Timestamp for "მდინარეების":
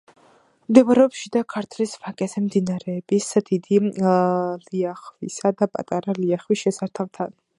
2.45-3.29